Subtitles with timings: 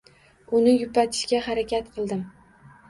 [0.59, 2.27] Uni yupatishga harakat qildim